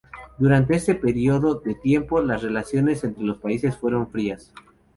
[0.39, 4.51] Durante este periodo de tiempo, las relaciones entre los países fueron frías.